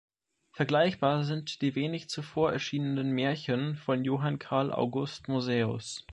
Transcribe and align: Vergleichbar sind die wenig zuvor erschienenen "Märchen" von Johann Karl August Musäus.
Vergleichbar 0.49 1.25
sind 1.25 1.61
die 1.61 1.75
wenig 1.75 2.09
zuvor 2.09 2.51
erschienenen 2.53 3.11
"Märchen" 3.11 3.75
von 3.75 4.03
Johann 4.03 4.39
Karl 4.39 4.73
August 4.73 5.27
Musäus. 5.27 5.99